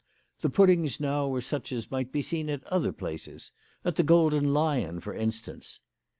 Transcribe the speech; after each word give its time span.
The 0.39 0.49
puddings 0.49 0.99
now 0.99 1.27
were 1.27 1.41
such 1.41 1.71
as 1.71 1.91
might 1.91 2.11
be 2.11 2.23
seen 2.23 2.49
at 2.49 2.63
other 2.63 2.91
places, 2.91 3.51
at 3.85 3.97
the 3.97 4.03
Golden 4.03 4.51
Lion 4.51 4.99
for 4.99 5.13
instance. 5.13 5.79